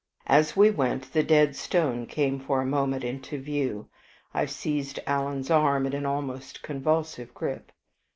[0.25, 3.87] As we went, the Dead Stone came for a moment into view.
[4.33, 7.71] I seized Alan's arm in an almost convulsive grip.